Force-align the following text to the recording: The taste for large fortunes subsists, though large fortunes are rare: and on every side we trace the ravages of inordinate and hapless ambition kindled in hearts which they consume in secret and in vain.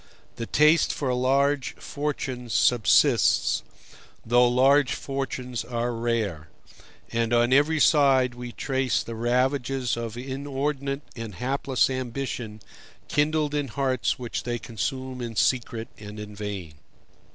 The 0.37 0.47
taste 0.47 0.91
for 0.91 1.13
large 1.13 1.75
fortunes 1.75 2.55
subsists, 2.55 3.61
though 4.25 4.47
large 4.47 4.95
fortunes 4.95 5.63
are 5.63 5.93
rare: 5.93 6.47
and 7.11 7.31
on 7.31 7.53
every 7.53 7.79
side 7.79 8.33
we 8.33 8.51
trace 8.51 9.03
the 9.03 9.13
ravages 9.13 9.95
of 9.95 10.17
inordinate 10.17 11.03
and 11.15 11.35
hapless 11.35 11.87
ambition 11.87 12.61
kindled 13.09 13.53
in 13.53 13.67
hearts 13.67 14.17
which 14.17 14.41
they 14.41 14.57
consume 14.57 15.21
in 15.21 15.35
secret 15.35 15.87
and 15.99 16.19
in 16.19 16.35
vain. 16.35 16.73